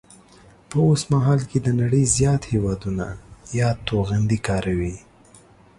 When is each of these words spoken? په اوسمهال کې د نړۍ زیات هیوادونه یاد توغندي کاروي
په 0.69 0.77
اوسمهال 0.89 1.39
کې 1.49 1.57
د 1.61 1.67
نړۍ 1.81 2.03
زیات 2.17 2.41
هیوادونه 2.53 3.05
یاد 3.59 3.77
توغندي 3.87 4.39
کاروي 4.47 4.95